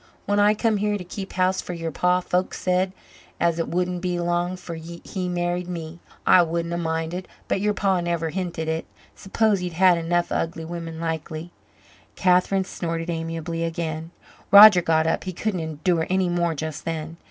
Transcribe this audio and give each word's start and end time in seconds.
When 0.25 0.39
I 0.39 0.55
come 0.55 0.77
here 0.77 0.97
to 0.97 1.03
keep 1.03 1.33
house 1.33 1.61
for 1.61 1.73
yer 1.73 1.91
pa, 1.91 2.21
folks 2.21 2.59
said 2.59 2.91
as 3.39 3.59
it 3.59 3.67
wouldn't 3.67 4.01
be 4.01 4.19
long 4.19 4.57
'fore 4.57 4.75
he 4.77 5.29
married 5.29 5.67
me. 5.67 5.99
I 6.25 6.41
wouldn't 6.41 6.73
a 6.73 6.77
minded. 6.77 7.27
But 7.47 7.61
yer 7.61 7.73
pa 7.73 8.01
never 8.01 8.31
hinted 8.31 8.67
it. 8.67 8.87
S'pose 9.15 9.59
he'd 9.59 9.73
had 9.73 9.99
enough 9.99 10.31
of 10.31 10.37
ugly 10.41 10.65
women 10.65 10.99
likely." 10.99 11.51
Catherine 12.15 12.65
snorted 12.65 13.11
amiably 13.11 13.63
again. 13.63 14.09
Roger 14.49 14.81
got 14.81 15.05
up 15.05 15.25
he 15.25 15.33
couldn't 15.33 15.59
endure 15.59 16.07
any 16.09 16.29
more 16.29 16.55
just 16.55 16.83
then. 16.83 17.17